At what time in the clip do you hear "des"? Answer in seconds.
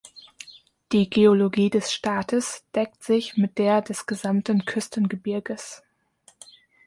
1.69-1.91, 3.83-4.07